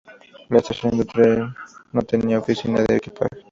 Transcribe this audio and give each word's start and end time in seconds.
La 0.49 0.57
estación 0.57 0.97
de 0.97 1.05
tren 1.05 1.53
no 1.91 2.01
tenía 2.01 2.39
oficina 2.39 2.81
de 2.81 2.95
equipaje. 2.97 3.45